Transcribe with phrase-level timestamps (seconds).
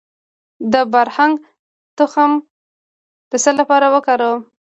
[0.73, 1.35] د بارهنګ
[1.97, 2.31] تخم
[3.29, 4.41] د څه لپاره وکاروم؟